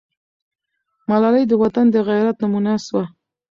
ملالۍ 1.09 1.43
د 1.47 1.53
وطن 1.61 1.85
د 1.91 1.95
غیرت 2.09 2.37
نمونه 2.43 2.73
سوه. 2.85 3.03